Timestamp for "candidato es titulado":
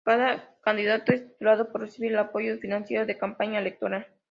0.61-1.71